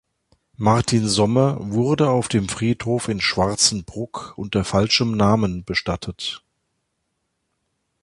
Martin 0.57 1.07
Sommer 1.07 1.57
wurde 1.59 2.09
auf 2.09 2.27
dem 2.27 2.49
Friedhof 2.49 3.07
in 3.07 3.21
Schwarzenbruck 3.21 4.33
unter 4.35 4.63
falschem 4.63 5.15
Namen 5.15 5.63
bestattet. 5.63 6.41